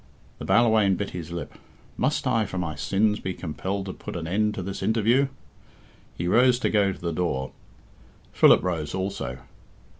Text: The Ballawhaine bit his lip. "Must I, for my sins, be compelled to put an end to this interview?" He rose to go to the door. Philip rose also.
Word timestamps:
The 0.39 0.45
Ballawhaine 0.45 0.95
bit 0.95 1.11
his 1.11 1.31
lip. 1.31 1.53
"Must 1.95 2.25
I, 2.25 2.47
for 2.47 2.57
my 2.57 2.73
sins, 2.73 3.19
be 3.19 3.35
compelled 3.35 3.85
to 3.85 3.93
put 3.93 4.15
an 4.15 4.25
end 4.27 4.55
to 4.55 4.63
this 4.63 4.81
interview?" 4.81 5.27
He 6.17 6.27
rose 6.27 6.57
to 6.61 6.71
go 6.71 6.91
to 6.91 6.99
the 6.99 7.13
door. 7.13 7.51
Philip 8.33 8.63
rose 8.63 8.95
also. 8.95 9.37